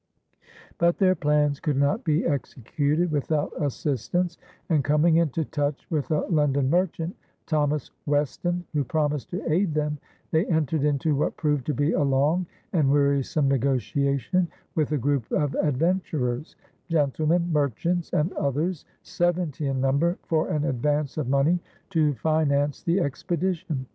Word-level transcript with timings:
But 0.79 0.97
their 0.97 1.13
plans 1.13 1.59
could 1.59 1.77
not 1.77 2.03
be 2.03 2.25
executed 2.25 3.11
without 3.11 3.51
assistance; 3.61 4.35
and, 4.67 4.83
coming 4.83 5.17
into 5.17 5.45
touch 5.45 5.85
with 5.91 6.09
a 6.09 6.21
London 6.21 6.71
merchant, 6.71 7.15
Thomas 7.45 7.91
Weston, 8.07 8.65
who 8.73 8.83
promised 8.83 9.29
to 9.29 9.47
aid 9.53 9.75
them, 9.75 9.99
they 10.31 10.47
entered 10.47 10.83
into 10.85 11.15
what 11.15 11.37
proved 11.37 11.67
to 11.67 11.75
be 11.75 11.91
a 11.91 12.01
long 12.01 12.47
and 12.73 12.91
wearisome 12.91 13.47
negotiation 13.47 14.47
with 14.73 14.91
a 14.91 14.97
group 14.97 15.29
of 15.31 15.53
adventurers 15.53 16.55
gentlemen, 16.89 17.53
merchants, 17.53 18.09
and 18.11 18.33
others, 18.33 18.85
seventy 19.03 19.67
in 19.67 19.79
number 19.79 20.17
for 20.23 20.49
an 20.49 20.65
advance 20.65 21.15
of 21.19 21.29
money 21.29 21.59
to 21.91 22.15
finance 22.15 22.81
the 22.81 22.99
expedition. 22.99 23.85